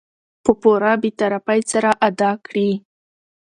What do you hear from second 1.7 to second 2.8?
سره ادا کړي.